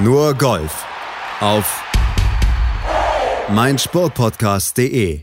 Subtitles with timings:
[0.00, 0.86] Nur Golf
[1.40, 1.84] auf
[3.48, 5.22] meinsportpodcast.de.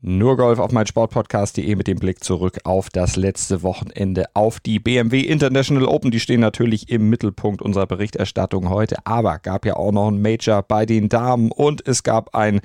[0.00, 5.20] Nur Golf auf meinsportpodcast.de mit dem Blick zurück auf das letzte Wochenende auf die BMW
[5.20, 6.10] International Open.
[6.10, 10.62] Die stehen natürlich im Mittelpunkt unserer Berichterstattung heute, aber gab ja auch noch ein Major
[10.62, 12.62] bei den Damen und es gab ein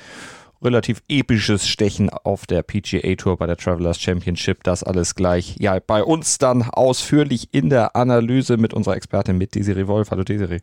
[0.62, 4.64] relativ episches Stechen auf der PGA Tour bei der Travelers Championship.
[4.64, 9.56] Das alles gleich ja bei uns dann ausführlich in der Analyse mit unserer Expertin mit
[9.56, 10.10] Desiree Wolf.
[10.10, 10.62] Hallo Desiree.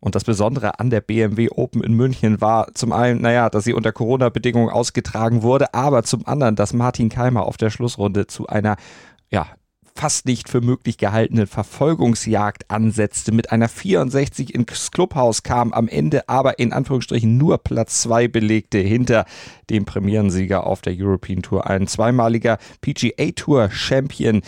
[0.00, 3.72] Und das Besondere an der BMW Open in München war zum einen, naja, dass sie
[3.72, 8.76] unter Corona-Bedingungen ausgetragen wurde, aber zum anderen, dass Martin Keimer auf der Schlussrunde zu einer,
[9.30, 9.46] ja,
[9.96, 13.32] fast nicht für möglich gehaltenen Verfolgungsjagd ansetzte.
[13.32, 18.78] Mit einer 64 ins Clubhaus kam, am Ende aber in Anführungsstrichen nur Platz 2 belegte
[18.78, 19.24] hinter
[19.70, 21.66] dem Premierensieger auf der European Tour.
[21.66, 24.42] Ein zweimaliger PGA Tour Champion.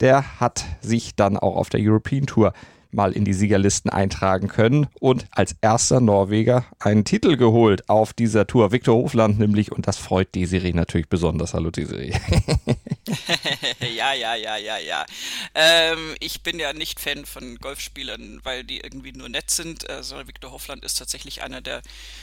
[0.00, 2.52] Der hat sich dann auch auf der European Tour
[2.90, 8.46] mal in die Siegerlisten eintragen können und als erster Norweger einen Titel geholt auf dieser
[8.46, 8.72] Tour.
[8.72, 11.54] Viktor Hofland nämlich und das freut Desiree natürlich besonders.
[11.54, 12.12] Hallo Desiree.
[13.96, 15.06] ja, ja, ja, ja, ja.
[15.54, 20.16] Ähm, ich bin ja nicht Fan von Golfspielern, weil die irgendwie nur nett sind, also
[20.26, 21.82] Viktor Hofland ist tatsächlich einer der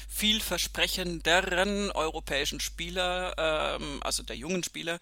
[0.09, 4.99] vielversprechenderen europäischen Spieler, ähm, also der jungen Spieler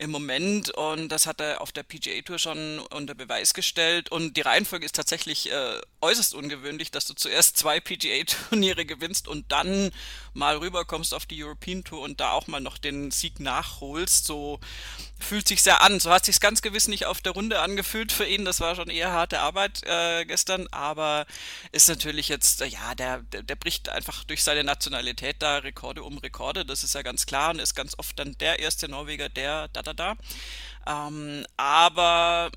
[0.00, 4.10] im Moment und das hat er auf der PGA Tour schon unter Beweis gestellt.
[4.10, 9.28] Und die Reihenfolge ist tatsächlich äh, äußerst ungewöhnlich, dass du zuerst zwei PGA Turniere gewinnst
[9.28, 9.90] und dann
[10.32, 14.24] mal rüberkommst auf die European Tour und da auch mal noch den Sieg nachholst.
[14.26, 14.60] So
[15.18, 16.00] fühlt sich sehr an.
[16.00, 18.44] So hat sich ganz gewiss nicht auf der Runde angefühlt für ihn.
[18.44, 21.26] Das war schon eher harte Arbeit äh, gestern, aber
[21.72, 26.02] ist natürlich jetzt, äh, ja, der, der, der, bricht einfach durch seine Nationalität da Rekorde
[26.02, 26.64] um Rekorde.
[26.64, 29.82] Das ist ja ganz klar und ist ganz oft dann der erste Norweger, der da
[29.82, 30.16] da da.
[30.86, 32.50] Ähm, aber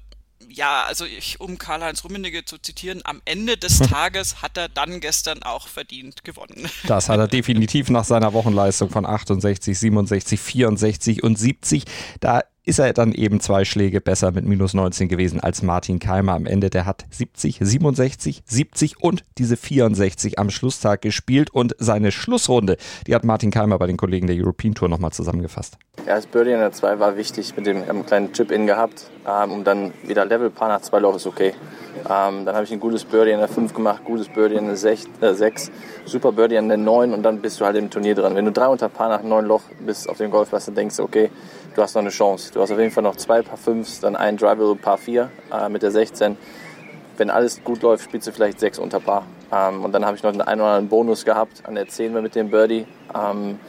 [0.49, 4.99] ja, also ich, um Karl-Heinz Rummenigge zu zitieren, am Ende des Tages hat er dann
[4.99, 6.69] gestern auch verdient gewonnen.
[6.87, 11.83] Das hat er definitiv nach seiner Wochenleistung von 68, 67, 64 und 70.
[12.19, 16.33] Da ist er dann eben zwei Schläge besser mit minus 19 gewesen als Martin Keimer
[16.33, 16.69] am Ende.
[16.69, 23.15] Der hat 70, 67, 70 und diese 64 am Schlusstag gespielt und seine Schlussrunde, die
[23.15, 25.77] hat Martin Keimer bei den Kollegen der European Tour nochmal zusammengefasst.
[26.05, 29.51] Ja, das Birdie in der 2 war wichtig mit dem einem kleinen Chip-In gehabt, ähm,
[29.51, 31.53] um dann wieder Level Paar nach zwei Loch ist okay.
[31.99, 34.75] Ähm, dann habe ich ein gutes Birdie in der 5 gemacht, gutes Birdie in der
[34.75, 35.33] 6, äh,
[36.05, 38.35] super Birdie in der 9 und dann bist du halt im Turnier dran.
[38.35, 41.03] Wenn du drei unter Paar nach neun Loch bist auf dem Golfplatz, dann denkst du,
[41.03, 41.29] okay,
[41.75, 42.51] du hast noch eine Chance.
[42.53, 45.69] Du hast auf jeden Fall noch zwei Paar 5, dann ein Drivable Paar 4 äh,
[45.69, 46.37] mit der 16.
[47.17, 49.25] Wenn alles gut läuft, spielst du vielleicht sechs unter Paar.
[49.51, 52.13] Ähm, und dann habe ich noch einen einen oder anderen Bonus gehabt an der 10
[52.13, 52.85] mit dem Birdie.
[53.13, 53.59] Ähm,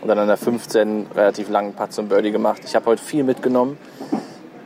[0.00, 2.62] und dann an der 15 relativ langen Putt zum Birdie gemacht.
[2.64, 3.78] Ich habe heute viel mitgenommen.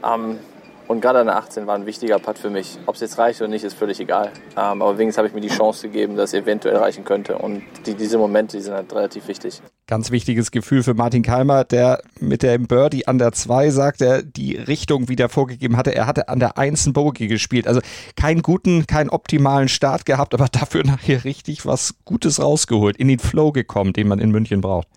[0.04, 0.38] Ähm,
[0.86, 2.78] und gerade an der 18 war ein wichtiger Putt für mich.
[2.86, 4.30] Ob es jetzt reicht oder nicht, ist völlig egal.
[4.56, 7.36] Ähm, aber wenigstens habe ich mir die Chance gegeben, dass es eventuell reichen könnte.
[7.38, 9.60] Und die, diese Momente, die sind halt relativ wichtig.
[9.88, 14.22] Ganz wichtiges Gefühl für Martin Keimer, der mit dem Birdie an der 2 sagt, er
[14.22, 15.94] die Richtung wieder vorgegeben hatte.
[15.94, 17.66] Er hatte an der 1 ein Bogey gespielt.
[17.66, 17.80] Also
[18.14, 23.18] keinen guten, keinen optimalen Start gehabt, aber dafür nachher richtig was Gutes rausgeholt, in den
[23.18, 24.88] Flow gekommen, den man in München braucht.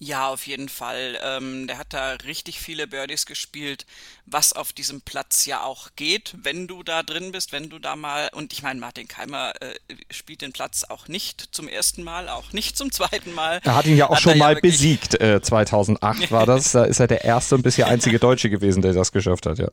[0.00, 1.18] Ja, auf jeden Fall.
[1.22, 3.86] Ähm, der hat da richtig viele Birdies gespielt,
[4.26, 7.94] was auf diesem Platz ja auch geht, wenn du da drin bist, wenn du da
[7.94, 9.74] mal, und ich meine, Martin Keimer äh,
[10.10, 13.60] spielt den Platz auch nicht zum ersten Mal, auch nicht zum zweiten Mal.
[13.62, 16.72] Er hat ihn ja auch hat schon mal ja besiegt, äh, 2008 war das.
[16.74, 19.68] Da ist er der erste und bisher einzige Deutsche gewesen, der das geschafft hat, ja.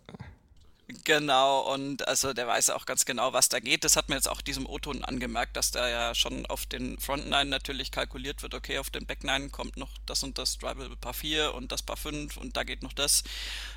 [1.03, 3.83] Genau, und also der weiß auch ganz genau, was da geht.
[3.83, 7.29] Das hat mir jetzt auch diesem O-Ton angemerkt, dass da ja schon auf den Front
[7.29, 10.95] 9 natürlich kalkuliert wird, okay, auf den Back 9 kommt noch das und das Drivable
[10.97, 13.23] Paar 4 und das Paar 5 und da geht noch das.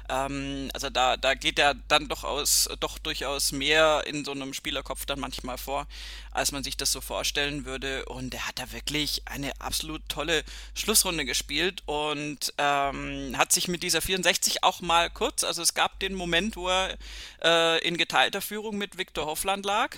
[0.08, 4.52] Ähm, also da, da geht ja dann doch aus, doch durchaus mehr in so einem
[4.52, 5.86] Spielerkopf dann manchmal vor,
[6.32, 8.04] als man sich das so vorstellen würde.
[8.06, 13.82] Und er hat da wirklich eine absolut tolle Schlussrunde gespielt und ähm, hat sich mit
[13.82, 16.98] dieser 64 auch mal kurz, also es gab den Moment, wo er
[17.42, 19.96] äh, in geteilter Führung mit Viktor Hoffland lag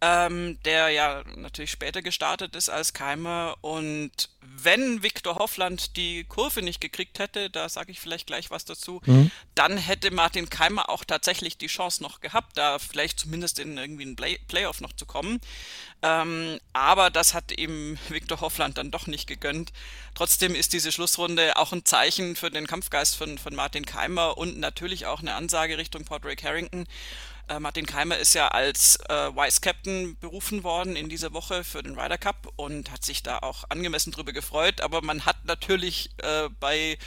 [0.00, 3.56] ähm, der ja natürlich später gestartet ist als Keimer.
[3.62, 8.64] Und wenn Viktor Hoffland die Kurve nicht gekriegt hätte, da sage ich vielleicht gleich was
[8.64, 9.30] dazu, mhm.
[9.54, 14.04] dann hätte Martin Keimer auch tatsächlich die Chance noch gehabt, da vielleicht zumindest in irgendwie
[14.04, 15.40] einen Play Playoff noch zu kommen.
[16.02, 19.72] Ähm, aber das hat ihm Viktor Hoffland dann doch nicht gegönnt.
[20.14, 24.58] Trotzdem ist diese Schlussrunde auch ein Zeichen für den Kampfgeist von, von Martin Keimer und
[24.58, 26.86] natürlich auch eine Ansage Richtung Padraig Harrington.
[27.48, 31.82] Äh, Martin Keimer ist ja als äh, Vice Captain berufen worden in dieser Woche für
[31.82, 34.80] den Ryder Cup und hat sich da auch angemessen drüber gefreut.
[34.80, 36.98] Aber man hat natürlich äh, bei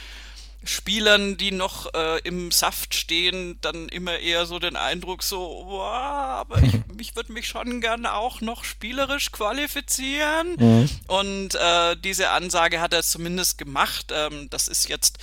[0.64, 5.82] Spielern, die noch äh, im Saft stehen, dann immer eher so den Eindruck so, wow,
[5.82, 10.56] aber ich, ich würde mich schon gerne auch noch spielerisch qualifizieren.
[10.58, 10.90] Mhm.
[11.08, 14.12] Und äh, diese Ansage hat er zumindest gemacht.
[14.12, 15.18] Ähm, das ist jetzt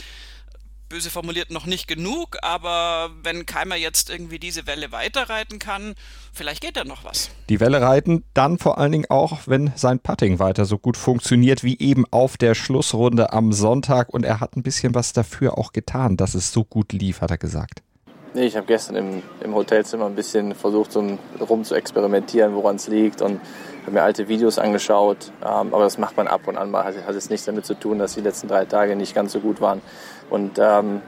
[0.88, 5.94] böse formuliert noch nicht genug, aber wenn Keimer jetzt irgendwie diese Welle weiterreiten kann,
[6.32, 7.30] vielleicht geht da noch was.
[7.48, 11.64] Die Welle reiten dann vor allen Dingen auch, wenn sein Putting weiter so gut funktioniert
[11.64, 15.72] wie eben auf der Schlussrunde am Sonntag und er hat ein bisschen was dafür auch
[15.72, 17.82] getan, dass es so gut lief, hat er gesagt.
[18.34, 22.76] Nee, ich habe gestern im, im, Hotelzimmer ein bisschen versucht, so rum zu experimentieren, woran
[22.76, 23.40] es liegt und
[23.82, 25.32] habe mir alte Videos angeschaut.
[25.42, 26.84] Ähm, aber das macht man ab und an mal.
[26.84, 29.40] Hat, hat es nichts damit zu tun, dass die letzten drei Tage nicht ganz so
[29.40, 29.80] gut waren.
[30.30, 31.00] Und ähm,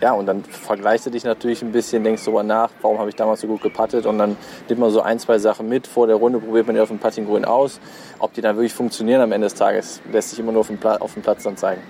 [0.00, 3.16] ja, und dann vergleichst du dich natürlich ein bisschen, denkst darüber nach, warum habe ich
[3.16, 4.36] damals so gut gepattet und dann
[4.68, 5.86] nimmt man so ein, zwei Sachen mit.
[5.86, 7.80] Vor der Runde probiert man die auf dem Putting Grün aus.
[8.18, 10.78] Ob die dann wirklich funktionieren am Ende des Tages, lässt sich immer nur auf dem,
[10.78, 11.80] Pla auf dem Platz dann zeigen.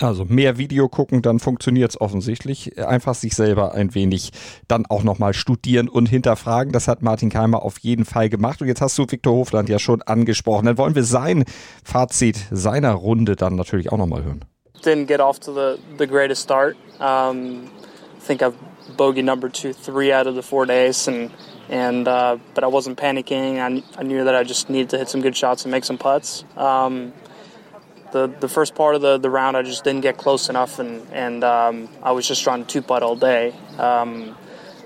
[0.00, 2.76] Also mehr Video gucken, dann funktioniert es offensichtlich.
[2.84, 4.32] Einfach sich selber ein wenig
[4.66, 6.72] dann auch nochmal studieren und hinterfragen.
[6.72, 8.60] Das hat Martin Keimer auf jeden Fall gemacht.
[8.60, 10.66] Und jetzt hast du Viktor Hofland ja schon angesprochen.
[10.66, 11.44] Dann wollen wir sein
[11.84, 14.44] Fazit seiner Runde dann natürlich auch nochmal hören.
[14.84, 16.76] Didn't get off to the, the greatest start.
[17.00, 17.70] Um,
[18.16, 18.56] I think I've
[18.96, 21.30] bogey number two, three out of the four days, and
[21.68, 23.58] and uh, but I wasn't panicking.
[23.58, 25.98] I, I knew that I just needed to hit some good shots and make some
[25.98, 26.44] putts.
[26.56, 27.12] Um,
[28.12, 31.06] the the first part of the, the round, I just didn't get close enough, and
[31.12, 33.54] and um, I was just trying to two putt all day.
[33.78, 34.36] Um,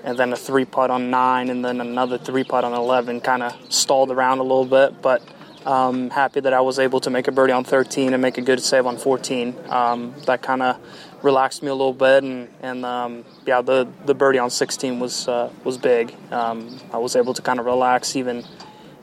[0.01, 3.43] and then a three putt on nine, and then another three putt on eleven, kind
[3.43, 5.21] of stalled around a little bit, but
[5.65, 8.41] um, happy that I was able to make a birdie on 13 and make a
[8.41, 9.55] good save on 14.
[9.69, 10.77] Um, that kind of
[11.23, 15.27] relaxed me a little bit, and, and um, yeah, the, the birdie on 16 was
[15.27, 16.15] uh, was big.
[16.31, 18.45] Um, I was able to kind of relax even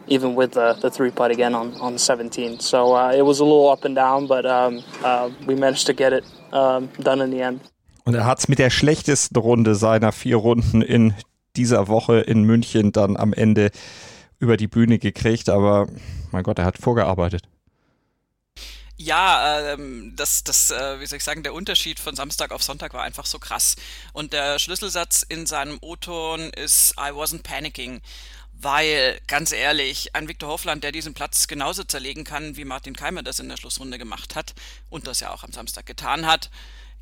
[0.08, 2.60] even with the, the three putt again on, on 17.
[2.60, 5.92] So uh, it was a little up and down, but um, uh, we managed to
[5.92, 7.60] get it um, done in the end.
[8.04, 11.12] Und er hat es mit der schlechtesten Runde seiner vier Runden in
[11.56, 13.70] dieser Woche in München dann am Ende
[14.38, 15.86] über die Bühne gekriegt, aber
[16.30, 17.48] mein Gott, er hat vorgearbeitet.
[18.98, 22.94] Ja, ähm, das, das, äh, wie soll ich sagen, der Unterschied von Samstag auf Sonntag
[22.94, 23.76] war einfach so krass.
[24.14, 28.00] Und der Schlüsselsatz in seinem O-Ton ist I wasn't panicking.
[28.58, 33.22] Weil, ganz ehrlich, ein Viktor Hofland, der diesen Platz genauso zerlegen kann, wie Martin Keimer
[33.22, 34.54] das in der Schlussrunde gemacht hat
[34.88, 36.48] und das ja auch am Samstag getan hat,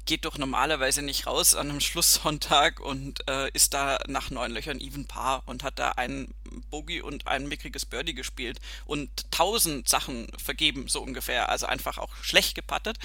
[0.06, 4.80] geht doch normalerweise nicht raus an einem Schlusssonntag und äh, ist da nach neun Löchern
[4.80, 6.34] even Paar und hat da einen
[6.70, 11.48] Bogey und ein mickriges Birdie gespielt und tausend Sachen vergeben, so ungefähr.
[11.48, 12.98] Also einfach auch schlecht gepattet.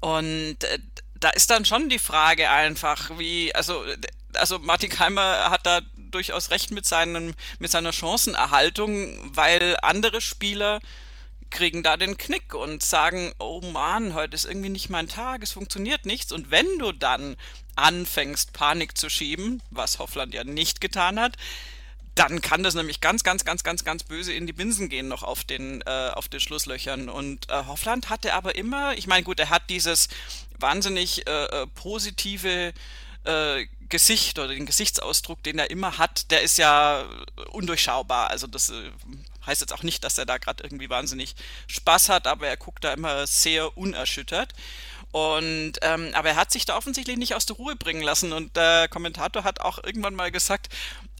[0.00, 0.78] Und äh,
[1.20, 3.84] da ist dann schon die Frage einfach, wie, also,
[4.34, 10.80] also Martin Keimer hat da durchaus recht mit seinem, mit seiner Chancenerhaltung, weil andere Spieler
[11.50, 15.52] kriegen da den Knick und sagen, oh Mann, heute ist irgendwie nicht mein Tag, es
[15.52, 16.32] funktioniert nichts.
[16.32, 17.36] Und wenn du dann
[17.76, 21.36] anfängst, Panik zu schieben, was Hoffland ja nicht getan hat,
[22.14, 25.22] dann kann das nämlich ganz, ganz, ganz, ganz, ganz böse in die Binsen gehen noch
[25.22, 27.08] auf den, äh, auf den Schlusslöchern.
[27.08, 30.08] Und äh, Hoffland hatte aber immer, ich meine, gut, er hat dieses
[30.58, 32.72] wahnsinnig äh, äh positive
[33.24, 37.04] äh, Gesicht oder den Gesichtsausdruck, den er immer hat, der ist ja
[37.52, 38.30] undurchschaubar.
[38.30, 38.90] Also das äh,
[39.48, 41.34] Heißt jetzt auch nicht, dass er da gerade irgendwie wahnsinnig
[41.66, 44.54] Spaß hat, aber er guckt da immer sehr unerschüttert.
[45.10, 48.32] Und ähm, aber er hat sich da offensichtlich nicht aus der Ruhe bringen lassen.
[48.32, 50.68] Und der Kommentator hat auch irgendwann mal gesagt,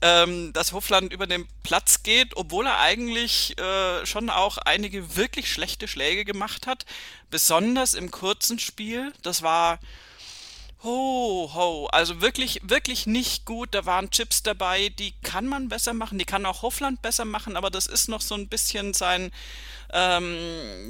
[0.02, 5.50] ähm, dass Hofland über den Platz geht, obwohl er eigentlich äh, schon auch einige wirklich
[5.50, 6.84] schlechte Schläge gemacht hat.
[7.31, 9.12] Besonders im kurzen Spiel.
[9.22, 9.79] Das war
[10.85, 13.75] Ho, ho, also wirklich, wirklich nicht gut.
[13.75, 17.56] Da waren Chips dabei, die kann man besser machen, die kann auch Hofland besser machen,
[17.56, 19.32] aber das ist noch so ein bisschen sein,
[19.93, 20.37] ähm,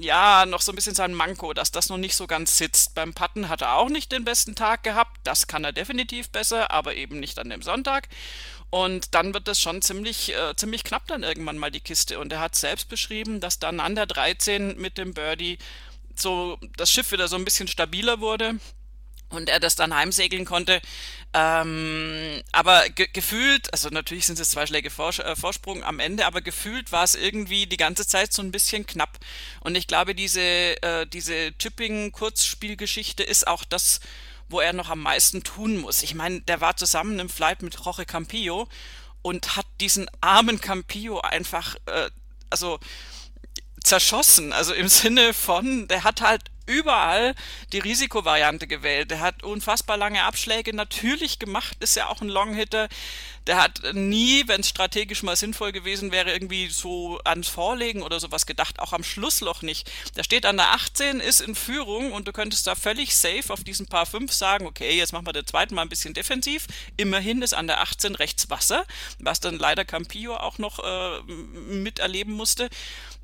[0.02, 2.94] ja, noch so ein bisschen sein Manko, dass das noch nicht so ganz sitzt.
[2.94, 6.70] Beim Patten hat er auch nicht den besten Tag gehabt, das kann er definitiv besser,
[6.70, 8.08] aber eben nicht an dem Sonntag.
[8.68, 12.18] Und dann wird das schon ziemlich, äh, ziemlich knapp dann irgendwann mal die Kiste.
[12.18, 15.56] Und er hat selbst beschrieben, dass dann an der 13 mit dem Birdie
[16.14, 18.58] so das Schiff wieder so ein bisschen stabiler wurde
[19.30, 20.80] und er das dann heimsegeln konnte.
[21.34, 26.26] Ähm, aber ge gefühlt, also natürlich sind es zwei Schläge Vors äh, Vorsprung am Ende,
[26.26, 29.18] aber gefühlt war es irgendwie die ganze Zeit so ein bisschen knapp.
[29.60, 34.00] Und ich glaube, diese, äh, diese Chipping-Kurzspielgeschichte ist auch das,
[34.48, 36.02] wo er noch am meisten tun muss.
[36.02, 38.66] Ich meine, der war zusammen im Flight mit Roche Campillo
[39.20, 42.10] und hat diesen armen Campillo einfach, äh,
[42.48, 42.80] also
[43.82, 44.54] zerschossen.
[44.54, 47.34] Also im Sinne von, der hat halt überall
[47.72, 49.10] die Risikovariante gewählt.
[49.10, 52.88] Der hat unfassbar lange Abschläge natürlich gemacht, ist ja auch ein Longhitter.
[53.46, 58.20] der hat nie, wenn es strategisch mal sinnvoll gewesen wäre, irgendwie so ans Vorlegen oder
[58.20, 59.90] sowas gedacht, auch am Schlussloch nicht.
[60.16, 63.64] Der steht an der 18, ist in Führung und du könntest da völlig safe auf
[63.64, 66.66] diesen Paar 5 sagen, okay, jetzt machen wir den zweiten Mal ein bisschen defensiv.
[66.98, 68.84] Immerhin ist an der 18 rechts Wasser,
[69.18, 71.22] was dann leider Campillo auch noch äh,
[71.72, 72.68] miterleben musste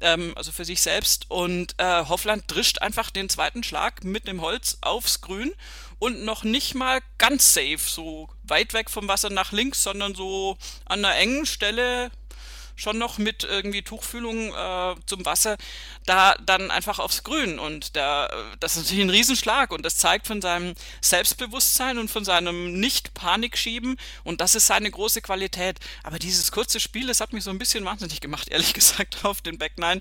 [0.00, 1.26] ähm, also für sich selbst.
[1.30, 5.52] Und äh, Hoffland drischt einfach den zweiten Schlag mit dem Holz aufs Grün
[5.98, 10.56] und noch nicht mal ganz safe, so weit weg vom Wasser nach links, sondern so
[10.84, 12.10] an einer engen Stelle
[12.76, 15.56] schon noch mit irgendwie Tuchfühlung äh, zum Wasser,
[16.06, 17.58] da dann einfach aufs Grün.
[17.58, 22.24] Und der, das ist natürlich ein Riesenschlag und das zeigt von seinem Selbstbewusstsein und von
[22.24, 25.78] seinem Nicht-Panik-Schieben und das ist seine große Qualität.
[26.02, 29.40] Aber dieses kurze Spiel, das hat mich so ein bisschen wahnsinnig gemacht, ehrlich gesagt, auf
[29.40, 30.00] den Back Nine.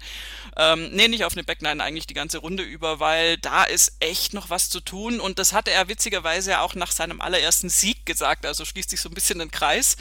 [0.57, 3.93] Ähm, nee, nicht auf den Back Nine, eigentlich die ganze Runde über, weil da ist
[3.99, 8.05] echt noch was zu tun und das hatte er witzigerweise auch nach seinem allerersten Sieg
[8.05, 9.97] gesagt, also schließt sich so ein bisschen den Kreis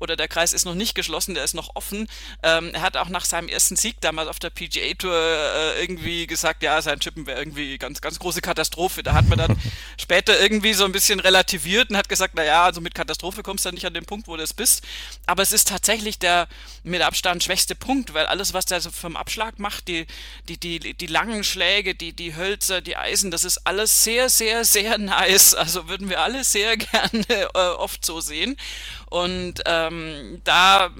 [0.00, 2.08] oder der Kreis ist noch nicht geschlossen, der ist noch offen.
[2.42, 6.26] Ähm, er hat auch nach seinem ersten Sieg damals auf der PGA Tour äh, irgendwie
[6.26, 9.02] gesagt, ja, sein Chippen wäre irgendwie ganz, ganz große Katastrophe.
[9.02, 9.56] Da hat man dann
[10.00, 13.68] später irgendwie so ein bisschen relativiert und hat gesagt, naja, also mit Katastrophe kommst du
[13.68, 14.82] dann nicht an den Punkt, wo du es bist.
[15.26, 16.48] Aber es ist tatsächlich der
[16.82, 20.06] mit Abstand schwächste Punkt, weil alles, was der so vom Abschlag macht, die,
[20.48, 24.64] die, die, die langen Schläge, die, die Hölzer, die Eisen, das ist alles sehr, sehr,
[24.64, 25.54] sehr nice.
[25.54, 28.56] Also würden wir alle sehr gerne äh, oft so sehen.
[29.10, 30.90] Und ähm, da,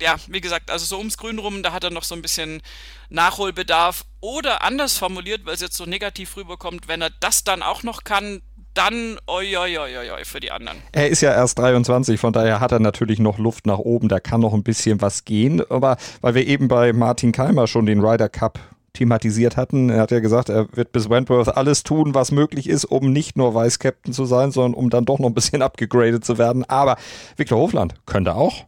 [0.00, 2.62] ja, wie gesagt, also so ums Grün rum, da hat er noch so ein bisschen
[3.08, 4.04] Nachholbedarf.
[4.20, 8.04] Oder anders formuliert, weil es jetzt so negativ rüberkommt, wenn er das dann auch noch
[8.04, 8.42] kann,
[8.74, 10.78] dann oi, oi, oi, oi, für die anderen.
[10.92, 14.20] Er ist ja erst 23, von daher hat er natürlich noch Luft nach oben, da
[14.20, 15.62] kann noch ein bisschen was gehen.
[15.70, 18.58] Aber weil wir eben bei Martin Keimer schon den Ryder Cup
[18.96, 19.90] thematisiert hatten.
[19.90, 23.36] Er hat ja gesagt, er wird bis Wentworth alles tun, was möglich ist, um nicht
[23.36, 26.64] nur Vice-Captain zu sein, sondern um dann doch noch ein bisschen abgegradet zu werden.
[26.64, 26.96] Aber
[27.36, 28.64] Viktor Hofland könnte auch.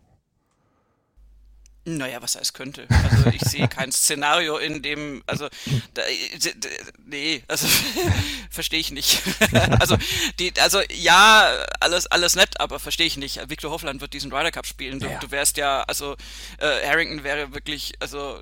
[1.97, 2.87] Naja, was heißt könnte?
[2.91, 5.49] Also ich sehe kein Szenario, in dem, also
[5.95, 6.03] da,
[7.07, 7.67] nee, also
[8.51, 9.23] verstehe ich nicht.
[9.81, 9.97] also
[10.39, 13.49] die, also ja, alles, alles nett, aber verstehe ich nicht.
[13.49, 15.01] Victor Hofland wird diesen Ryder Cup spielen.
[15.01, 15.19] Du, ja.
[15.19, 16.15] du wärst ja, also
[16.59, 18.39] äh, Harrington wäre wirklich, also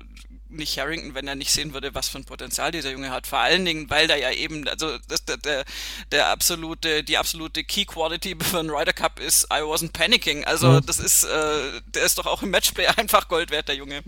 [0.49, 3.27] nicht Harrington, wenn er nicht sehen würde, was für ein Potenzial dieser Junge hat.
[3.27, 5.65] Vor allen Dingen, weil da ja eben, also das, der, der,
[6.11, 10.45] der absolute, die absolute Key Quality für einen Ryder Cup ist, I wasn't panicking.
[10.45, 10.85] Also mhm.
[10.85, 14.03] das ist, äh, der ist doch auch im Matchplay einfach Gold wert, der Junge.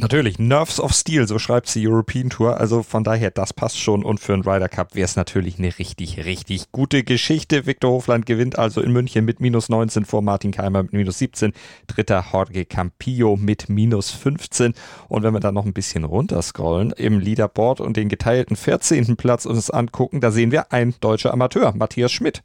[0.00, 2.56] Natürlich, Nerves of Steel, so schreibt die European Tour.
[2.56, 4.02] Also von daher, das passt schon.
[4.02, 7.66] Und für einen Ryder Cup wäre es natürlich eine richtig, richtig gute Geschichte.
[7.66, 11.52] Viktor Hofland gewinnt also in München mit minus 19 vor Martin Keimer mit minus 17.
[11.86, 14.72] Dritter Jorge Campillo mit minus 15.
[15.08, 19.18] Und wenn wir dann noch ein bisschen runterscrollen im Leaderboard und den geteilten 14.
[19.18, 22.42] Platz uns angucken, da sehen wir ein deutscher Amateur, Matthias Schmidt.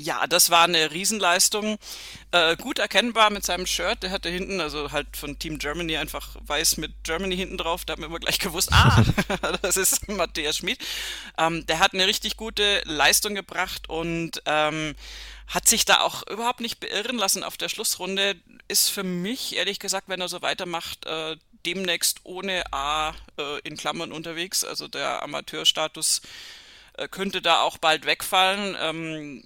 [0.00, 1.76] Ja, das war eine Riesenleistung.
[2.30, 4.04] Äh, gut erkennbar mit seinem Shirt.
[4.04, 7.84] Der hatte hinten, also halt von Team Germany einfach weiß mit Germany hinten drauf.
[7.84, 9.02] Da haben wir immer gleich gewusst, ah,
[9.62, 10.78] das ist Matthias Schmid.
[11.36, 14.94] Ähm, der hat eine richtig gute Leistung gebracht und ähm,
[15.48, 18.36] hat sich da auch überhaupt nicht beirren lassen auf der Schlussrunde.
[18.68, 21.36] Ist für mich, ehrlich gesagt, wenn er so weitermacht, äh,
[21.66, 24.62] demnächst ohne A äh, in Klammern unterwegs.
[24.62, 26.20] Also der Amateurstatus
[26.92, 28.76] äh, könnte da auch bald wegfallen.
[28.80, 29.42] Ähm,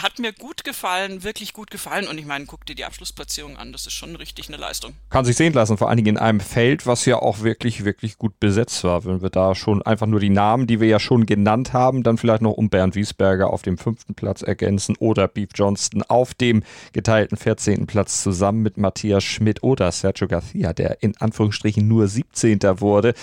[0.00, 2.08] hat mir gut gefallen, wirklich gut gefallen.
[2.08, 4.94] Und ich meine, guck dir die Abschlussplatzierung an, das ist schon richtig eine Leistung.
[5.10, 8.18] Kann sich sehen lassen, vor allen Dingen in einem Feld, was ja auch wirklich, wirklich
[8.18, 9.04] gut besetzt war.
[9.04, 12.18] Wenn wir da schon einfach nur die Namen, die wir ja schon genannt haben, dann
[12.18, 16.62] vielleicht noch um Bernd Wiesberger auf dem fünften Platz ergänzen oder Beef Johnston auf dem
[16.92, 17.86] geteilten 14.
[17.86, 22.60] Platz zusammen mit Matthias Schmidt oder Sergio Garcia, der in Anführungsstrichen nur 17.
[22.80, 23.14] wurde.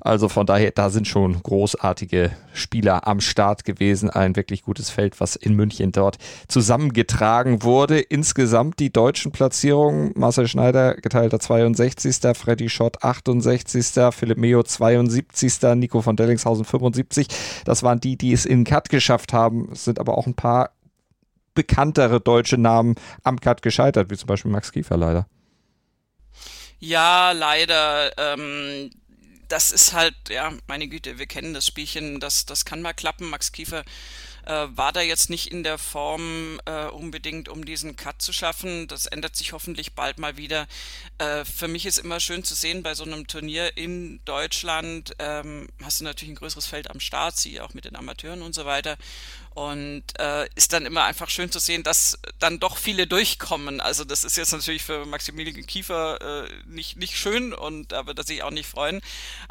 [0.00, 4.10] Also von daher, da sind schon großartige Spieler am Start gewesen.
[4.10, 6.15] Ein wirklich gutes Feld, was in München dort
[6.48, 8.00] zusammengetragen wurde.
[8.00, 16.02] Insgesamt die deutschen Platzierungen: Marcel Schneider geteilter 62., Freddy Schott 68., Philipp Meo 72., Nico
[16.02, 17.28] von Dellingshausen 75.
[17.64, 19.70] Das waren die, die es in Cut geschafft haben.
[19.72, 20.70] Es sind aber auch ein paar
[21.54, 22.94] bekanntere deutsche Namen
[23.24, 25.26] am Cut gescheitert, wie zum Beispiel Max Kiefer leider.
[26.78, 28.12] Ja, leider.
[28.18, 28.90] Ähm,
[29.48, 33.30] das ist halt, ja, meine Güte, wir kennen das Spielchen, das, das kann mal klappen.
[33.30, 33.84] Max Kiefer
[34.46, 38.88] äh, war da jetzt nicht in der Form äh, unbedingt, um diesen Cut zu schaffen.
[38.88, 40.66] Das ändert sich hoffentlich bald mal wieder.
[41.18, 45.68] Äh, für mich ist immer schön zu sehen, bei so einem Turnier in Deutschland ähm,
[45.82, 48.64] hast du natürlich ein größeres Feld am Start, sie auch mit den Amateuren und so
[48.64, 48.96] weiter.
[49.56, 53.80] Und äh, ist dann immer einfach schön zu sehen, dass dann doch viele durchkommen.
[53.80, 58.18] Also das ist jetzt natürlich für Maximilian Kiefer äh, nicht, nicht schön und da wird
[58.18, 59.00] er sich auch nicht freuen.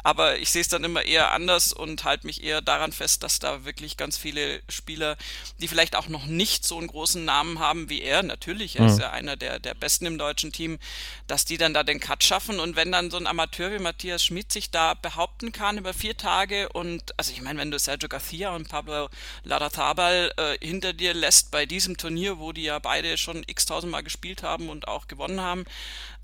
[0.04, 3.40] Aber ich sehe es dann immer eher anders und halte mich eher daran fest, dass
[3.40, 5.16] da wirklich ganz viele Spieler
[5.60, 8.88] die vielleicht auch noch nicht so einen großen Namen haben wie er, natürlich, er mhm.
[8.90, 10.78] ist ja einer der, der Besten im deutschen Team,
[11.26, 14.24] dass die dann da den Cut schaffen und wenn dann so ein Amateur wie Matthias
[14.24, 18.08] Schmid sich da behaupten kann über vier Tage und, also ich meine, wenn du Sergio
[18.08, 19.08] Garcia und Pablo
[19.96, 24.02] Larrazabal äh, hinter dir lässt bei diesem Turnier, wo die ja beide schon x tausendmal
[24.02, 25.64] gespielt haben und auch gewonnen haben,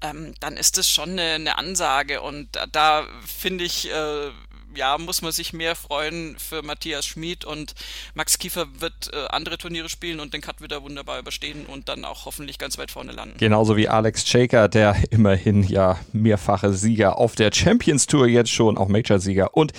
[0.00, 4.31] ähm, dann ist das schon eine, eine Ansage und da, da finde ich, äh,
[4.75, 7.75] ja, muss man sich mehr freuen für Matthias Schmid und
[8.14, 12.07] Max Kiefer wird äh, andere Turniere spielen und den Cut wieder wunderbar überstehen und dann
[12.07, 13.37] auch hoffentlich ganz weit vorne landen.
[13.38, 18.79] Genauso wie Alex Shaker, der immerhin ja mehrfache Sieger auf der Champions Tour jetzt schon,
[18.79, 19.73] auch Major-Sieger und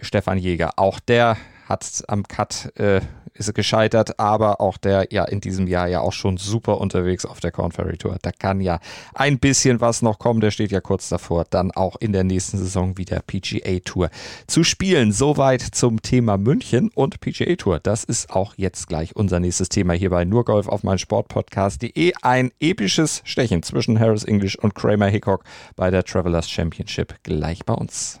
[0.00, 1.36] Stefan Jäger, auch der
[1.68, 3.00] hat am Cut äh,
[3.34, 7.40] ist gescheitert, aber auch der ja in diesem Jahr ja auch schon super unterwegs auf
[7.40, 8.16] der Corn Ferry Tour.
[8.22, 8.78] Da kann ja
[9.12, 10.40] ein bisschen was noch kommen.
[10.40, 14.10] Der steht ja kurz davor, dann auch in der nächsten Saison wieder PGA Tour
[14.46, 15.12] zu spielen.
[15.12, 17.80] Soweit zum Thema München und PGA Tour.
[17.80, 22.12] Das ist auch jetzt gleich unser nächstes Thema hier bei Nurgolf auf mein Sportpodcast.de.
[22.22, 25.42] Ein episches Stechen zwischen Harris English und Kramer Hickok
[25.74, 28.20] bei der Travelers Championship gleich bei uns.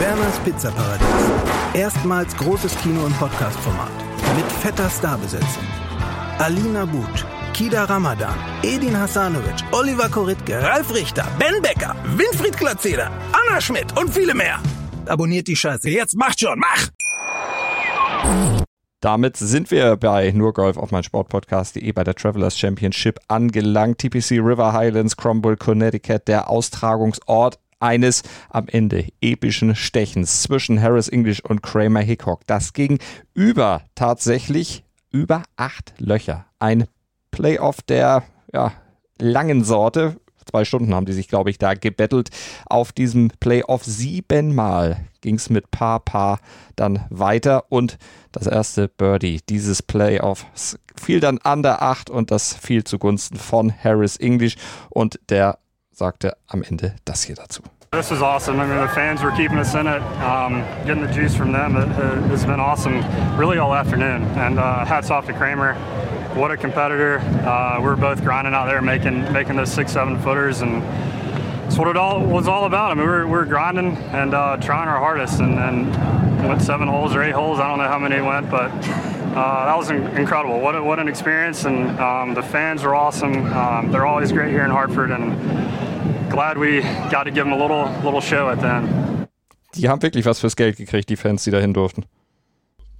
[0.00, 1.06] Werners Pizzaparadies.
[1.72, 3.90] Erstmals großes Kino- und Podcast-Format.
[4.36, 5.64] Mit fetter Starbesetzung.
[6.38, 7.24] Alina But,
[7.54, 14.12] Kida Ramadan, Edin Hasanovic, Oliver Koritke, Ralf Richter, Ben Becker, Winfried Glatzeder, Anna Schmidt und
[14.12, 14.58] viele mehr.
[15.06, 15.88] Abonniert die Scheiße.
[15.88, 16.88] Jetzt macht schon, mach!
[19.00, 23.98] Damit sind wir bei nur Golf auf mein Sportpodcast.de bei der Travelers Championship angelangt.
[23.98, 31.40] TPC River Highlands, Cromwell, Connecticut, der Austragungsort eines am Ende epischen Stechens zwischen Harris English
[31.40, 32.46] und Kramer Hickok.
[32.46, 32.98] Das ging
[33.34, 36.46] über tatsächlich über acht Löcher.
[36.58, 36.86] Ein
[37.30, 38.72] Playoff der ja,
[39.18, 40.16] langen Sorte.
[40.48, 42.30] Zwei Stunden haben die sich, glaube ich, da gebettelt.
[42.66, 46.38] Auf diesem Playoff siebenmal ging es mit Paar Paar
[46.76, 47.98] dann weiter und
[48.30, 53.72] das erste Birdie dieses Playoffs fiel dann an der Acht und das fiel zugunsten von
[53.72, 54.56] Harris English
[54.88, 55.58] und der
[55.96, 57.62] sagte am Ende das hier dazu.
[57.92, 58.60] This was awesome.
[58.60, 60.02] I mean, the fans were keeping us in it.
[60.20, 61.88] Um, getting the juice from them it,
[62.28, 63.02] has been awesome,
[63.38, 64.24] really all afternoon.
[64.36, 65.74] And uh, hats off to Kramer.
[66.34, 67.18] What a competitor.
[67.18, 71.78] Uh, we are both grinding out there, making making those six, seven footers, and that's
[71.78, 72.90] what it all was all about.
[72.90, 76.88] I mean, we were, we grinding and uh, trying our hardest, and, and went seven
[76.88, 77.58] holes or eight holes.
[77.58, 78.70] I don't know how many went, but
[79.36, 80.60] uh, that was incredible.
[80.60, 83.52] What, a, what an experience, and um, the fans were awesome.
[83.52, 87.58] Um, they're always great here in Hartford, and glad we got to give them a
[87.58, 89.28] little, little show at the end.
[89.74, 92.06] Die haben wirklich was fürs Geld gekriegt, die Fans, die dahin durften.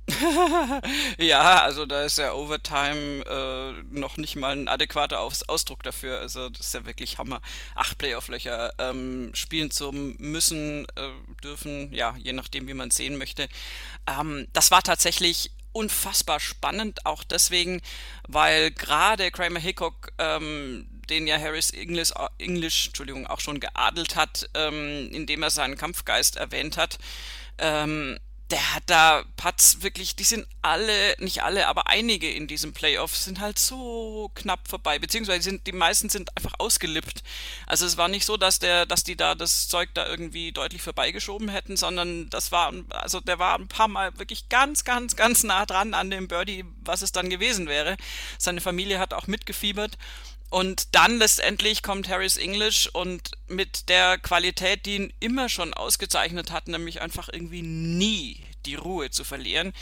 [1.19, 6.21] ja, also da ist ja Overtime äh, noch nicht mal ein adäquater Aus Ausdruck dafür.
[6.21, 7.41] Also das ist ja wirklich Hammer.
[7.75, 11.09] Acht Playoff-Löcher ähm, spielen zu müssen, äh,
[11.43, 13.49] dürfen, ja, je nachdem, wie man es sehen möchte.
[14.07, 17.83] Ähm, das war tatsächlich unfassbar spannend, auch deswegen,
[18.27, 24.49] weil gerade Kramer Hickok, ähm, den ja Harris English, English Entschuldigung, auch schon geadelt hat,
[24.55, 26.99] ähm, indem er seinen Kampfgeist erwähnt hat,
[27.59, 28.19] ähm,
[28.51, 33.17] der hat da Putts wirklich, die sind alle, nicht alle, aber einige in diesem Playoff
[33.17, 37.25] sind halt so knapp vorbei, beziehungsweise sind, die meisten sind einfach ausgelippt.
[37.67, 40.83] Also es war nicht so, dass der, dass die da das Zeug da irgendwie deutlich
[40.83, 45.43] vorbeigeschoben hätten, sondern das war, also der war ein paar Mal wirklich ganz, ganz, ganz
[45.43, 47.97] nah dran an dem Birdie, was es dann gewesen wäre.
[48.39, 49.99] Seine Familie hat auch mitgefiebert
[50.51, 56.53] und dann letztendlich kommt Harris English und mit der Qualität, die ihn immer schon ausgezeichnet
[56.53, 59.73] hat, nämlich einfach irgendwie nie die Ruhe zu verlieren,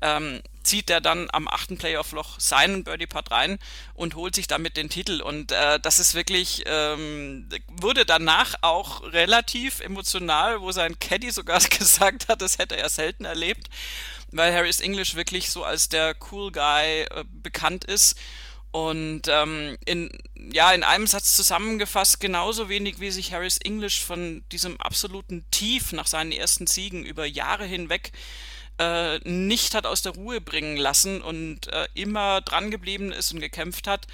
[0.00, 3.58] ähm, zieht er dann am achten Playoff-Loch seinen Birdie-Putt rein
[3.94, 5.20] und holt sich damit den Titel.
[5.22, 11.60] Und äh, das ist wirklich, ähm, wurde danach auch relativ emotional, wo sein Caddy sogar
[11.78, 13.68] gesagt hat, das hätte er selten erlebt,
[14.30, 18.16] weil Harris English wirklich so als der Cool Guy äh, bekannt ist
[18.72, 20.10] und ähm, in,
[20.52, 25.92] ja, in einem Satz zusammengefasst, genauso wenig wie sich Harris English von diesem absoluten Tief
[25.92, 28.12] nach seinen ersten Siegen über Jahre hinweg
[28.78, 33.40] äh, nicht hat aus der Ruhe bringen lassen und äh, immer dran geblieben ist und
[33.40, 34.06] gekämpft hat.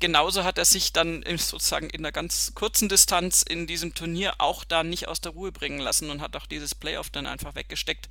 [0.00, 4.64] Genauso hat er sich dann sozusagen in einer ganz kurzen Distanz in diesem Turnier auch
[4.64, 8.08] da nicht aus der Ruhe bringen lassen und hat auch dieses Playoff dann einfach weggesteckt.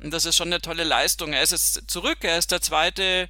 [0.00, 1.32] Und das ist schon eine tolle Leistung.
[1.32, 3.28] Er ist jetzt zurück, er ist der zweite,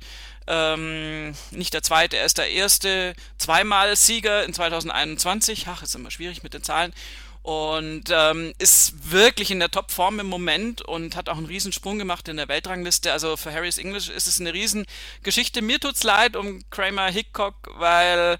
[0.48, 5.66] ähm, nicht der zweite, er ist der erste zweimal Sieger in 2021.
[5.68, 6.94] Ach, ist immer schwierig mit den Zahlen
[7.42, 12.28] und ähm, ist wirklich in der Topform im Moment und hat auch einen Riesensprung gemacht
[12.28, 13.12] in der Weltrangliste.
[13.12, 15.62] Also für Harris English ist es eine Riesengeschichte.
[15.62, 18.38] Mir tut's leid um Kramer Hickok, weil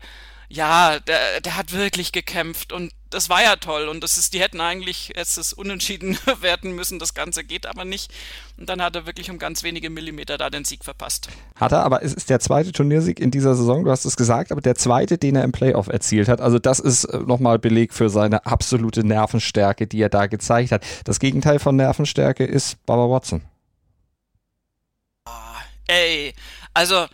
[0.51, 4.41] ja, der, der hat wirklich gekämpft und das war ja toll und das ist, die
[4.41, 8.13] hätten eigentlich jetzt das Unentschieden werten müssen, das Ganze geht aber nicht
[8.57, 11.29] und dann hat er wirklich um ganz wenige Millimeter da den Sieg verpasst.
[11.55, 14.51] Hat er, aber es ist der zweite Turniersieg in dieser Saison, du hast es gesagt,
[14.51, 17.93] aber der zweite, den er im Playoff erzielt hat, also das ist äh, nochmal Beleg
[17.93, 20.85] für seine absolute Nervenstärke, die er da gezeigt hat.
[21.05, 23.43] Das Gegenteil von Nervenstärke ist Baba Watson.
[25.27, 26.33] Ah, ey,
[26.73, 27.07] also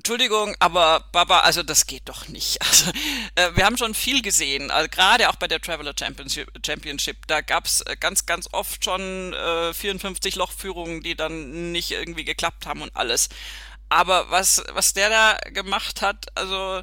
[0.00, 2.58] Entschuldigung, aber Baba, also das geht doch nicht.
[2.70, 2.90] Also,
[3.34, 7.42] äh, wir haben schon viel gesehen, also, gerade auch bei der Traveler Championship, Championship da
[7.42, 12.80] gab's äh, ganz, ganz oft schon äh, 54 Lochführungen, die dann nicht irgendwie geklappt haben
[12.80, 13.28] und alles.
[13.90, 16.80] Aber was, was der da gemacht hat, also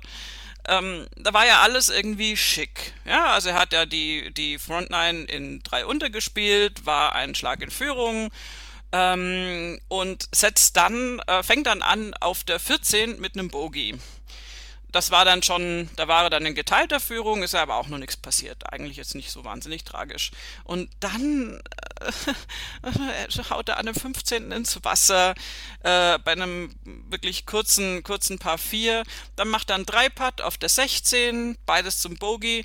[0.67, 2.93] ähm, da war ja alles irgendwie schick.
[3.05, 7.71] Ja, also er hat ja die, die Frontline in drei untergespielt, war ein Schlag in
[7.71, 8.29] Führung
[8.91, 13.97] ähm, und setzt dann, äh, fängt dann an auf der 14 mit einem Bogey.
[14.91, 17.97] Das war dann schon, da war er dann in geteilter Führung, ist aber auch noch
[17.97, 18.71] nichts passiert.
[18.71, 20.31] Eigentlich jetzt nicht so wahnsinnig tragisch.
[20.63, 21.61] Und dann
[22.83, 24.51] äh, haut er an dem 15.
[24.53, 25.35] ins Wasser,
[25.83, 29.03] äh, bei einem wirklich kurzen, kurzen Paar 4.
[29.35, 32.63] Dann macht er einen Dreipad auf der 16, beides zum Bogey.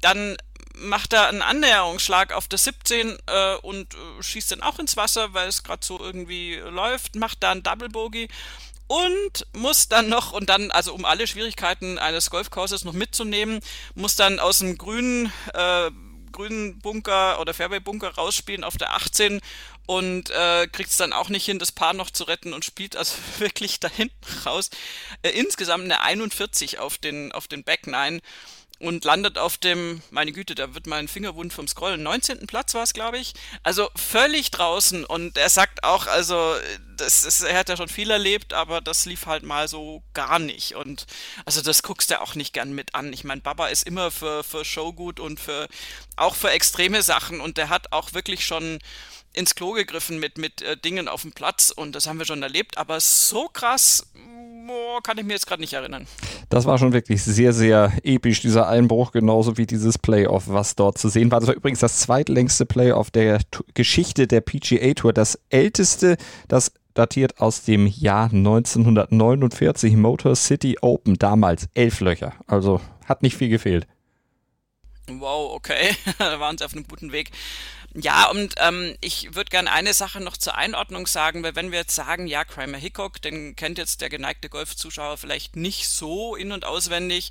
[0.00, 0.36] Dann
[0.74, 5.32] macht er einen Annäherungsschlag auf der 17 äh, und äh, schießt dann auch ins Wasser,
[5.34, 8.28] weil es gerade so irgendwie läuft, macht da einen Double Bogey
[8.86, 13.60] und muss dann noch, und dann, also um alle Schwierigkeiten eines Golfkurses noch mitzunehmen,
[13.94, 15.90] muss dann aus dem grünen, äh,
[16.32, 19.40] grünen Bunker oder Fairway-Bunker rausspielen auf der 18
[19.86, 22.96] und äh, kriegt es dann auch nicht hin, das Paar noch zu retten und spielt
[22.96, 24.70] also wirklich da hinten raus.
[25.22, 28.20] Äh, insgesamt eine 41 auf den, auf den Back 9
[28.84, 32.46] und landet auf dem, meine Güte, da wird mein Finger wund vom Scrollen, 19.
[32.46, 33.34] Platz war es, glaube ich.
[33.62, 36.54] Also völlig draußen und er sagt auch, also
[36.96, 40.38] das ist, er hat ja schon viel erlebt, aber das lief halt mal so gar
[40.38, 41.06] nicht und
[41.44, 43.12] also das guckst du auch nicht gern mit an.
[43.12, 45.68] Ich meine, Baba ist immer für, für Show und für,
[46.16, 48.78] auch für extreme Sachen und der hat auch wirklich schon
[49.32, 52.42] ins Klo gegriffen mit, mit äh, Dingen auf dem Platz und das haben wir schon
[52.42, 54.06] erlebt, aber so krass
[54.66, 56.06] boah, kann ich mir jetzt gerade nicht erinnern.
[56.48, 60.98] Das war schon wirklich sehr, sehr episch, dieser Einbruch, genauso wie dieses Playoff, was dort
[60.98, 61.40] zu sehen war.
[61.40, 66.16] Das war übrigens das zweitlängste Playoff der T Geschichte der PGA Tour, das älteste,
[66.48, 72.34] das datiert aus dem Jahr 1949, Motor City Open, damals elf Löcher.
[72.46, 73.86] Also hat nicht viel gefehlt.
[75.08, 77.30] Wow, okay, da waren sie auf einem guten Weg.
[77.96, 81.78] Ja, und ähm, ich würde gerne eine Sache noch zur Einordnung sagen, weil wenn wir
[81.78, 86.50] jetzt sagen, ja, Kramer Hickok, den kennt jetzt der geneigte Golfzuschauer vielleicht nicht so in-
[86.50, 87.30] und auswendig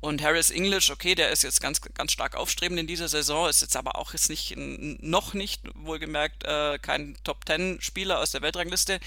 [0.00, 3.60] und Harris English, okay, der ist jetzt ganz, ganz stark aufstrebend in dieser Saison, ist
[3.60, 8.98] jetzt aber auch jetzt nicht, noch nicht, wohlgemerkt, äh, kein Top-10-Spieler aus der Weltrangliste.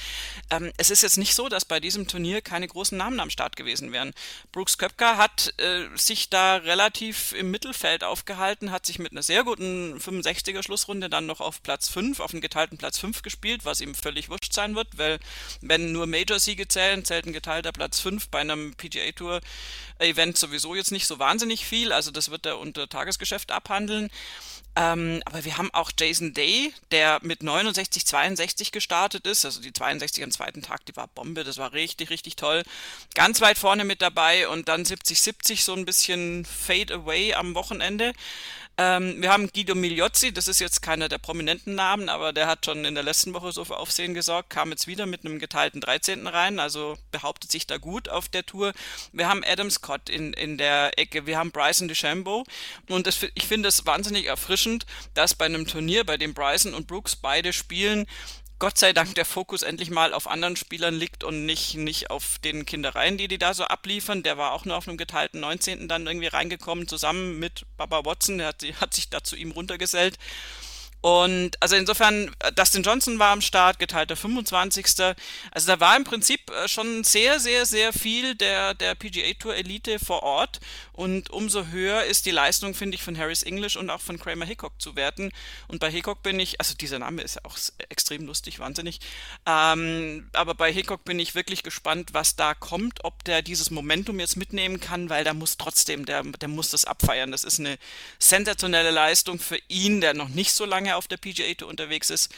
[0.51, 3.55] Ähm, es ist jetzt nicht so, dass bei diesem Turnier keine großen Namen am Start
[3.55, 4.13] gewesen wären.
[4.51, 9.43] Brooks Köpker hat äh, sich da relativ im Mittelfeld aufgehalten, hat sich mit einer sehr
[9.43, 13.81] guten 65er Schlussrunde dann noch auf Platz 5, auf einen geteilten Platz 5 gespielt, was
[13.81, 15.19] ihm völlig wurscht sein wird, weil
[15.61, 21.07] wenn nur Major-Siege zählen, zählt ein geteilter Platz 5 bei einem PGA-Tour-Event sowieso jetzt nicht
[21.07, 24.09] so wahnsinnig viel, also das wird er unter Tagesgeschäft abhandeln.
[24.75, 29.45] Ähm, aber wir haben auch Jason Day, der mit 69, 62 gestartet ist.
[29.45, 32.63] Also die 62 am zweiten Tag, die war Bombe, das war richtig, richtig toll.
[33.13, 37.53] Ganz weit vorne mit dabei und dann 70, 70 so ein bisschen Fade Away am
[37.53, 38.13] Wochenende.
[38.75, 42.65] Ähm, wir haben Guido Migliozzi, das ist jetzt keiner der prominenten Namen, aber der hat
[42.65, 45.79] schon in der letzten Woche so für Aufsehen gesorgt, kam jetzt wieder mit einem geteilten
[45.79, 46.25] 13.
[46.25, 48.73] rein, also behauptet sich da gut auf der Tour.
[49.11, 52.45] Wir haben Adam Scott in, in der Ecke, wir haben Bryson DeChambeau
[52.89, 56.87] und das, ich finde es wahnsinnig erfrischend, dass bei einem Turnier, bei dem Bryson und
[56.87, 58.07] Brooks beide spielen,
[58.63, 62.39] Gott sei Dank der Fokus endlich mal auf anderen Spielern liegt und nicht, nicht auf
[62.45, 64.23] den Kindereien, die die da so abliefern.
[64.23, 65.89] Der war auch nur auf einem geteilten 19.
[65.89, 68.37] dann irgendwie reingekommen, zusammen mit Baba Watson.
[68.37, 70.17] Der hat, hat sich da zu ihm runtergesellt.
[71.03, 74.85] Und also insofern, äh, Dustin Johnson war am Start, geteilter 25.
[75.51, 79.53] Also da war im Prinzip äh, schon sehr, sehr, sehr viel der, der PGA Tour
[79.53, 80.61] Elite vor Ort.
[80.93, 84.45] Und umso höher ist die Leistung, finde ich, von Harris English und auch von Kramer
[84.45, 85.33] Hickok zu werten.
[85.67, 87.57] Und bei Hickok bin ich, also dieser Name ist ja auch
[87.89, 89.01] extrem lustig, wahnsinnig.
[89.45, 94.21] Ähm, aber bei Hickok bin ich wirklich gespannt, was da kommt, ob der dieses Momentum
[94.21, 97.33] jetzt mitnehmen kann, weil da muss trotzdem, der, der muss das abfeiern.
[97.33, 97.77] Das ist eine
[98.19, 102.33] sensationelle Leistung für ihn, der noch nicht so lange auf der PGA Tour unterwegs ist.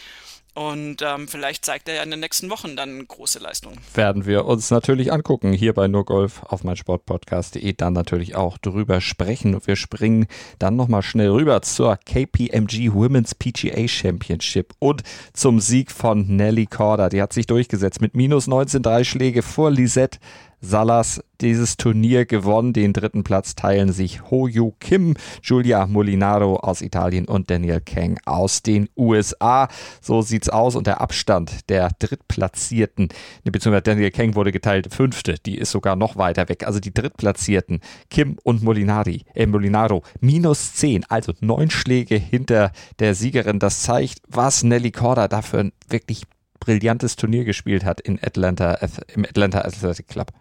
[0.56, 3.78] Und ähm, vielleicht zeigt er ja in den nächsten Wochen dann große Leistungen.
[3.94, 9.54] Werden wir uns natürlich angucken, hier bei NurGolf auf meinsportpodcast.de dann natürlich auch drüber sprechen.
[9.54, 15.92] Und wir springen dann nochmal schnell rüber zur KPMG Women's PGA Championship und zum Sieg
[15.92, 17.10] von Nelly Corder.
[17.10, 20.20] Die hat sich durchgesetzt mit minus 19 drei Schläge vor Lisette
[20.68, 22.74] Salas dieses Turnier gewonnen.
[22.74, 28.18] Den dritten Platz teilen sich Ho Yu Kim, Giulia Molinaro aus Italien und Daniel Kang
[28.26, 29.68] aus den USA.
[30.02, 33.10] So sieht's aus und der Abstand der Drittplatzierten,
[33.44, 36.66] beziehungsweise Daniel Kang wurde geteilt fünfte, die ist sogar noch weiter weg.
[36.66, 43.16] Also die Drittplatzierten Kim und Molinari, äh, Molinaro minus zehn, also neun Schläge hinter der
[43.16, 43.60] Siegerin.
[43.60, 46.24] Das zeigt, was Nelly Corda dafür wirklich
[46.60, 48.80] brillantes Turnier gespielt hat in Atlanta,
[49.14, 50.32] im Atlanta Athletic Club.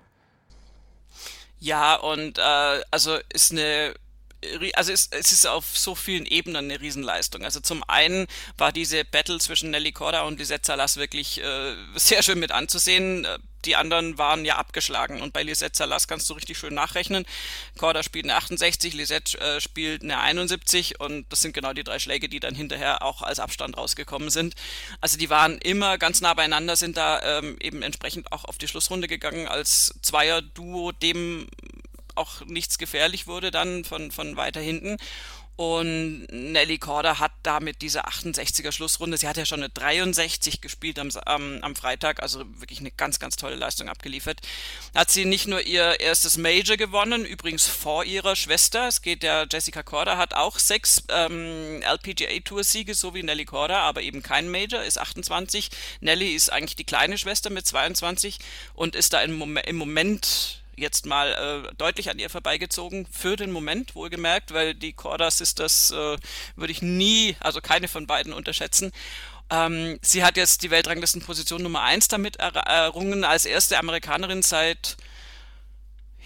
[1.64, 3.94] Ja, und äh, also ist eine
[4.74, 7.42] also es, es ist auf so vielen Ebenen eine Riesenleistung.
[7.44, 8.26] Also zum einen
[8.58, 13.26] war diese Battle zwischen Nelly Corda und Lisette Salas wirklich äh, sehr schön mit anzusehen
[13.66, 15.20] die anderen waren ja abgeschlagen.
[15.20, 17.26] Und bei Lisette Salas kannst du richtig schön nachrechnen.
[17.78, 21.98] Korda spielt eine 68, Lisette äh, spielt eine 71 und das sind genau die drei
[21.98, 24.54] Schläge, die dann hinterher auch als Abstand rausgekommen sind.
[25.00, 28.68] Also die waren immer ganz nah beieinander, sind da ähm, eben entsprechend auch auf die
[28.68, 31.48] Schlussrunde gegangen als Zweier-Duo, dem
[32.14, 34.98] auch nichts gefährlich wurde dann von, von weiter hinten.
[35.56, 40.98] Und Nelly Korda hat damit diese 68er Schlussrunde, sie hat ja schon eine 63 gespielt
[40.98, 44.40] am, am, am Freitag, also wirklich eine ganz, ganz tolle Leistung abgeliefert.
[44.96, 48.88] Hat sie nicht nur ihr erstes Major gewonnen, übrigens vor ihrer Schwester.
[48.88, 53.44] Es geht ja, Jessica Korda hat auch sechs ähm, LPGA Tour Siege, so wie Nelly
[53.44, 55.70] Korda, aber eben kein Major, ist 28.
[56.00, 58.38] Nelly ist eigentlich die kleine Schwester mit 22
[58.74, 63.94] und ist da im Moment jetzt mal äh, deutlich an ihr vorbeigezogen, für den Moment
[63.94, 66.16] wohlgemerkt, weil die Corda Sisters äh,
[66.56, 68.92] würde ich nie, also keine von beiden unterschätzen.
[69.50, 74.96] Ähm, sie hat jetzt die Weltranglistenposition Nummer 1 damit errungen, als erste Amerikanerin seit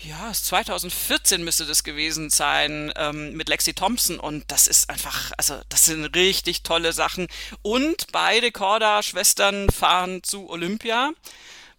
[0.00, 5.60] ja, 2014 müsste das gewesen sein ähm, mit Lexi Thompson und das ist einfach, also
[5.68, 7.26] das sind richtig tolle Sachen.
[7.62, 11.10] Und beide Corda-Schwestern fahren zu Olympia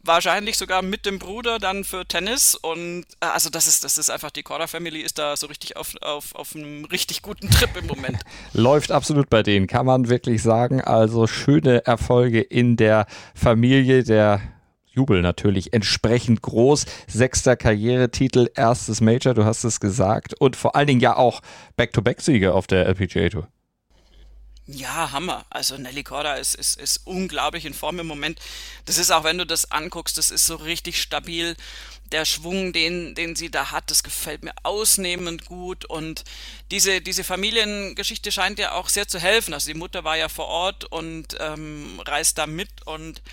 [0.03, 4.09] wahrscheinlich sogar mit dem Bruder dann für Tennis und äh, also das ist das ist
[4.09, 7.69] einfach die Corda Family ist da so richtig auf, auf, auf einem richtig guten Trip
[7.77, 8.19] im Moment.
[8.53, 10.81] Läuft absolut bei denen, kann man wirklich sagen.
[10.81, 14.41] Also schöne Erfolge in der Familie der
[14.87, 16.85] Jubel natürlich entsprechend groß.
[17.07, 20.33] Sechster Karrieretitel, erstes Major, du hast es gesagt.
[20.39, 21.41] Und vor allen Dingen ja auch
[21.77, 23.47] Back-to-Back-Siege auf der LPGA Tour.
[24.71, 25.45] Ja, Hammer.
[25.49, 28.39] Also Nelly Corda ist, ist, ist unglaublich in Form im Moment.
[28.85, 31.55] Das ist auch, wenn du das anguckst, das ist so richtig stabil.
[32.11, 35.85] Der Schwung, den, den sie da hat, das gefällt mir ausnehmend gut.
[35.85, 36.23] Und
[36.69, 39.55] diese, diese Familiengeschichte scheint ja auch sehr zu helfen.
[39.55, 43.23] Also die Mutter war ja vor Ort und ähm, reist da mit und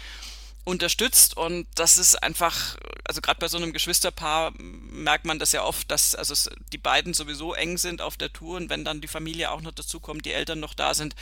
[0.67, 5.63] unterstützt und das ist einfach, also gerade bei so einem Geschwisterpaar merkt man das ja
[5.63, 9.07] oft, dass also die beiden sowieso eng sind auf der Tour und wenn dann die
[9.07, 11.15] Familie auch noch dazu kommt, die Eltern noch da sind,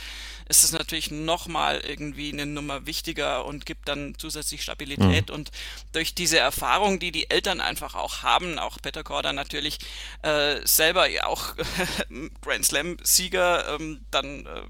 [0.49, 5.35] ist es natürlich nochmal irgendwie eine Nummer wichtiger und gibt dann zusätzlich Stabilität mhm.
[5.35, 5.51] und
[5.91, 9.77] durch diese Erfahrung, die die Eltern einfach auch haben, auch Peter Korda natürlich
[10.23, 11.53] äh, selber ja auch
[12.41, 14.61] Grand Slam Sieger, ähm, dann äh,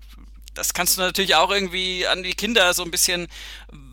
[0.56, 3.28] das kannst du natürlich auch irgendwie an die Kinder so ein bisschen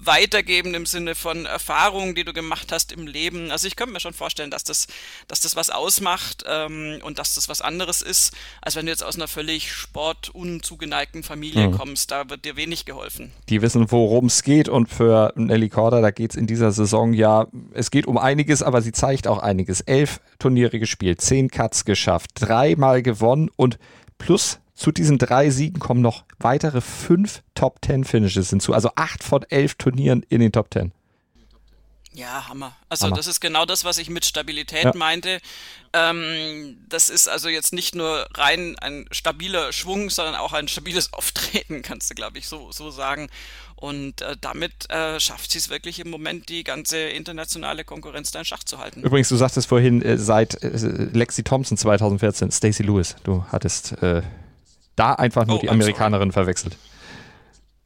[0.05, 3.51] weitergeben im Sinne von Erfahrungen, die du gemacht hast im Leben.
[3.51, 4.87] Also ich könnte mir schon vorstellen, dass das,
[5.29, 9.05] dass das was ausmacht ähm, und dass das was anderes ist, als wenn du jetzt
[9.05, 11.73] aus einer völlig sportunzugeneigten Familie mhm.
[11.73, 12.11] kommst.
[12.11, 13.33] Da wird dir wenig geholfen.
[13.49, 17.13] Die wissen, worum es geht und für Nelly Korda, da geht es in dieser Saison
[17.13, 19.81] ja, es geht um einiges, aber sie zeigt auch einiges.
[19.83, 23.79] Elf Turniere gespielt, zehn Cuts geschafft, dreimal gewonnen und
[24.19, 29.23] plus zu diesen drei Siegen kommen noch weitere fünf Top Ten Finishes hinzu, also acht
[29.23, 30.93] von elf Turnieren in den Top Ten.
[32.15, 32.77] Ja, Hammer.
[32.91, 33.17] Also Hammer.
[33.17, 34.93] das ist genau das, was ich mit Stabilität ja.
[34.95, 35.41] meinte.
[35.95, 41.13] Ähm, das ist also jetzt nicht nur rein ein stabiler Schwung, sondern auch ein stabiles
[41.13, 43.29] Auftreten, kannst du, glaube ich, so, so sagen.
[43.77, 48.41] Und äh, damit äh, schafft sie es wirklich im Moment, die ganze internationale Konkurrenz da
[48.41, 49.03] in Schach zu halten.
[49.03, 50.69] Übrigens, du sagtest vorhin, äh, seit äh,
[51.13, 54.23] Lexi Thompson 2014, Stacey Lewis, du hattest äh,
[54.97, 56.45] da einfach nur oh, die Amerikanerin sorry.
[56.45, 56.77] verwechselt.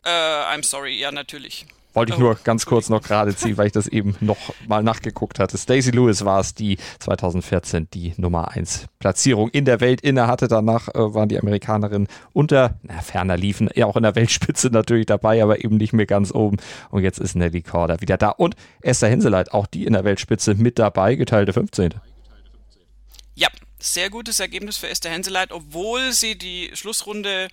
[0.05, 1.67] Äh, I'm sorry, ja, natürlich.
[1.97, 4.37] Wollte ich nur ganz kurz noch gerade ziehen, weil ich das eben noch
[4.69, 5.57] mal nachgeguckt hatte.
[5.57, 10.47] Stacey Lewis war es, die 2014 die Nummer 1 Platzierung in der Welt inne hatte.
[10.47, 15.07] Danach äh, waren die Amerikanerinnen unter, na, ferner liefen, ja auch in der Weltspitze natürlich
[15.07, 16.59] dabei, aber eben nicht mehr ganz oben.
[16.91, 18.29] Und jetzt ist Nelly Korda wieder da.
[18.29, 21.95] Und Esther Henseleit, auch die in der Weltspitze mit dabei, geteilte 15.
[23.37, 27.49] Ja, sehr gutes Ergebnis für Esther Henseleit, obwohl sie die Schlussrunde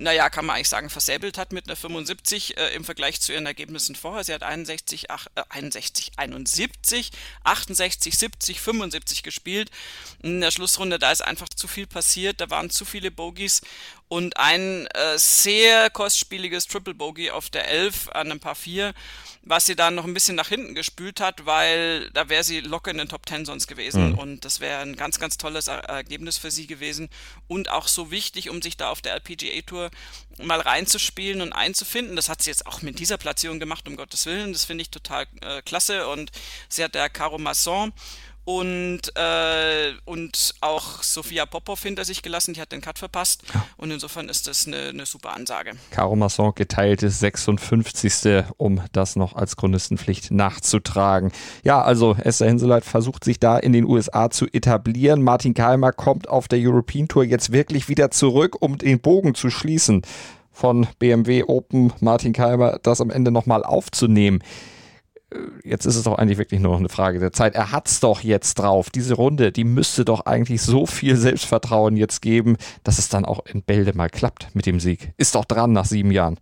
[0.00, 3.44] naja, kann man eigentlich sagen, versäbelt hat mit einer 75 äh, im Vergleich zu ihren
[3.44, 4.24] Ergebnissen vorher.
[4.24, 7.10] Sie hat 61, ach, äh, 61, 71,
[7.44, 9.70] 68, 70, 75 gespielt.
[10.22, 13.60] In der Schlussrunde, da ist einfach zu viel passiert, da waren zu viele Bogies
[14.08, 18.94] und ein äh, sehr kostspieliges Triple Bogey auf der 11 an einem Paar 4
[19.42, 22.90] was sie dann noch ein bisschen nach hinten gespült hat, weil da wäre sie locker
[22.90, 24.10] in den Top 10 sonst gewesen.
[24.10, 24.18] Mhm.
[24.18, 27.08] Und das wäre ein ganz, ganz tolles Ergebnis für sie gewesen.
[27.48, 29.90] Und auch so wichtig, um sich da auf der LPGA Tour
[30.42, 32.16] mal reinzuspielen und einzufinden.
[32.16, 34.52] Das hat sie jetzt auch mit dieser Platzierung gemacht, um Gottes Willen.
[34.52, 36.06] Das finde ich total äh, klasse.
[36.08, 36.30] Und
[36.68, 37.92] sie hat der Caro Masson
[38.58, 43.44] und, äh, und auch Sophia Popov hinter sich gelassen, die hat den Cut verpasst
[43.76, 45.72] und insofern ist das eine, eine super Ansage.
[45.92, 48.44] Caro Masson geteilte 56.
[48.56, 51.30] um das noch als Chronistenpflicht nachzutragen.
[51.62, 55.22] Ja, also Esther Hinseleit versucht sich da in den USA zu etablieren.
[55.22, 59.50] Martin Keimer kommt auf der European Tour jetzt wirklich wieder zurück, um den Bogen zu
[59.50, 60.02] schließen
[60.50, 64.42] von BMW Open Martin Keimer, das am Ende nochmal aufzunehmen
[65.64, 67.54] jetzt ist es doch eigentlich wirklich nur noch eine Frage der Zeit.
[67.54, 68.90] Er hat es doch jetzt drauf.
[68.90, 73.44] Diese Runde, die müsste doch eigentlich so viel Selbstvertrauen jetzt geben, dass es dann auch
[73.46, 75.12] in Bälde mal klappt mit dem Sieg.
[75.16, 76.38] Ist doch dran nach sieben Jahren.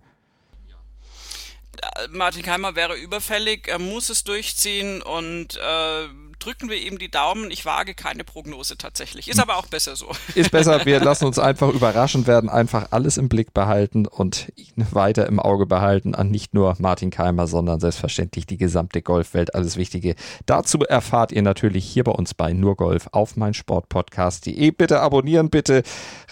[2.10, 7.50] Martin Keimer wäre überfällig, er muss es durchziehen und äh, drücken wir ihm die Daumen.
[7.50, 9.28] Ich wage keine Prognose tatsächlich.
[9.28, 10.10] Ist aber auch besser so.
[10.34, 10.84] Ist besser.
[10.84, 15.40] Wir lassen uns einfach überraschen, werden einfach alles im Blick behalten und ihn weiter im
[15.40, 19.54] Auge behalten an nicht nur Martin Keimer, sondern selbstverständlich die gesamte Golfwelt.
[19.54, 20.14] Alles Wichtige.
[20.46, 24.70] Dazu erfahrt ihr natürlich hier bei uns bei Nur Golf auf meinsportpodcast.de.
[24.70, 25.82] Bitte abonnieren, bitte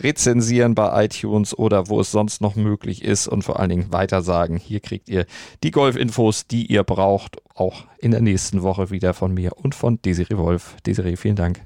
[0.00, 4.56] rezensieren bei iTunes oder wo es sonst noch möglich ist und vor allen Dingen weitersagen.
[4.56, 5.26] Hier kriegt ihr
[5.62, 10.00] die Golfinfos, die ihr braucht, auch in der nächsten Woche wieder von mir und von
[10.02, 10.76] Desiree Wolf.
[10.86, 11.60] Desiree, vielen Dank.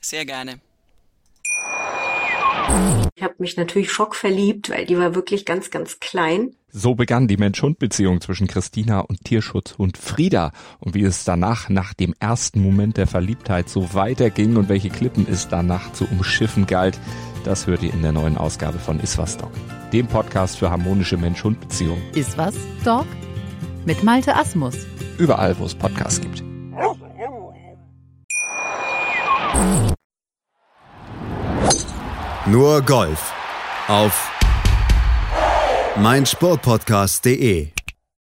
[0.00, 0.60] Sehr gerne.
[3.14, 6.54] Ich habe mich natürlich schockverliebt, weil die war wirklich ganz, ganz klein.
[6.68, 10.52] So begann die Mensch-Hund-Beziehung zwischen Christina und Tierschutz und Frieda.
[10.78, 15.26] Und wie es danach, nach dem ersten Moment der Verliebtheit, so weiterging und welche Klippen
[15.30, 16.98] es danach zu umschiffen galt,
[17.44, 19.52] das hört ihr in der neuen Ausgabe von Iswas Dog,
[19.92, 22.02] dem Podcast für harmonische Mensch-Hund-Beziehungen.
[22.14, 23.06] Iswas Dog?
[23.86, 24.74] Mit Malte Asmus.
[25.16, 26.42] Überall, wo es Podcasts gibt.
[32.46, 33.32] Nur Golf
[33.86, 34.30] auf
[35.96, 37.68] meinsportpodcast.de